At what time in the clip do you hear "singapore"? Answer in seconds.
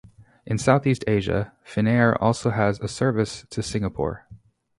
3.61-4.25